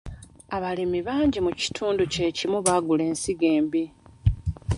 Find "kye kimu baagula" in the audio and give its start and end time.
2.13-3.03